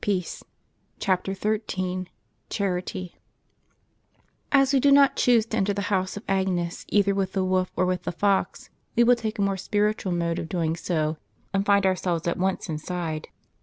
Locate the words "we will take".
8.95-9.37